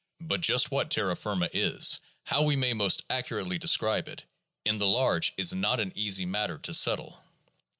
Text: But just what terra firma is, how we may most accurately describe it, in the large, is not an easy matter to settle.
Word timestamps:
But 0.21 0.41
just 0.41 0.71
what 0.71 0.89
terra 0.89 1.15
firma 1.15 1.47
is, 1.53 1.99
how 2.23 2.41
we 2.41 2.55
may 2.55 2.73
most 2.73 3.03
accurately 3.07 3.59
describe 3.59 4.07
it, 4.07 4.25
in 4.65 4.79
the 4.79 4.87
large, 4.87 5.31
is 5.37 5.53
not 5.53 5.79
an 5.79 5.93
easy 5.95 6.25
matter 6.25 6.57
to 6.57 6.73
settle. 6.73 7.23